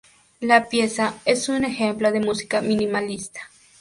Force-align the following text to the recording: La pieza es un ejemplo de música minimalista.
La 0.39 0.67
pieza 0.67 1.19
es 1.25 1.47
un 1.47 1.63
ejemplo 1.63 2.11
de 2.11 2.21
música 2.21 2.61
minimalista. 2.63 3.39